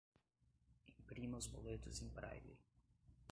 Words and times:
Imprima 0.87 1.37
os 1.37 1.45
boletos 1.45 2.01
em 2.01 2.07
braille 2.09 2.57